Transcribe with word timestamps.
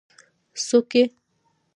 څوک 0.67 0.89
يې؟ 0.97 1.03